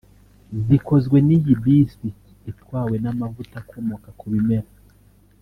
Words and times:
zikozwe 0.65 1.17
n’iyi 1.27 1.53
bisi 1.63 2.07
itwawe 2.51 2.95
n’amavuta 3.03 3.55
akomoka 3.63 4.09
ku 4.17 4.25
bimera 4.31 4.69